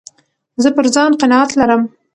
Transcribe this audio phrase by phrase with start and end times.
[0.63, 1.81] زه پر ځان قناعت لرم.